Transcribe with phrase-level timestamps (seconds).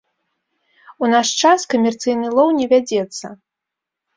[1.03, 3.25] У наш час камерцыйны лоў не вядзецца.